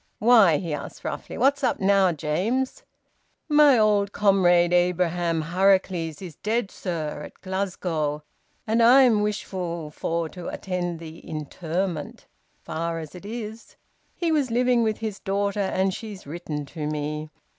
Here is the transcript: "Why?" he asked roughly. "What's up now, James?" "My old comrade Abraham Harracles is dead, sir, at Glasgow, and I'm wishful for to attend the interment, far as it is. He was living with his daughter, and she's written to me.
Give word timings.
"Why?" 0.17 0.57
he 0.57 0.73
asked 0.73 1.03
roughly. 1.03 1.37
"What's 1.37 1.63
up 1.63 1.79
now, 1.79 2.11
James?" 2.11 2.81
"My 3.47 3.77
old 3.77 4.11
comrade 4.11 4.73
Abraham 4.73 5.43
Harracles 5.43 6.23
is 6.23 6.37
dead, 6.37 6.71
sir, 6.71 7.21
at 7.21 7.39
Glasgow, 7.41 8.23
and 8.65 8.81
I'm 8.81 9.21
wishful 9.21 9.91
for 9.91 10.27
to 10.29 10.47
attend 10.47 10.97
the 10.97 11.19
interment, 11.19 12.25
far 12.63 12.97
as 12.97 13.13
it 13.13 13.27
is. 13.27 13.75
He 14.15 14.31
was 14.31 14.49
living 14.49 14.81
with 14.81 14.97
his 14.97 15.19
daughter, 15.19 15.59
and 15.59 15.93
she's 15.93 16.25
written 16.25 16.65
to 16.73 16.87
me. 16.87 17.29